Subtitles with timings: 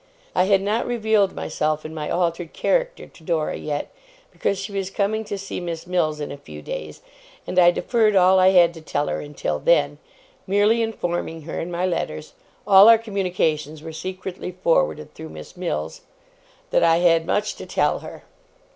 [0.33, 3.91] I had not revealed myself in my altered character to Dora yet,
[4.31, 7.03] because she was coming to see Miss Mills in a few days,
[7.45, 9.99] and I deferred all I had to tell her until then;
[10.47, 12.33] merely informing her in my letters
[12.65, 16.01] (all our communications were secretly forwarded through Miss Mills),
[16.71, 18.23] that I had much to tell her.